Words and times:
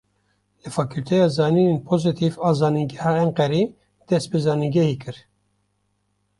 Li 0.61 0.69
fakûlteya 0.75 1.27
zanînên 1.35 1.79
pozîtîv 1.87 2.33
a 2.47 2.51
Zanîngeha 2.59 3.11
Enqereyê 3.25 3.65
dest 4.07 4.27
bi 4.31 4.39
zanîngehê 4.45 4.95
kir. 5.03 5.17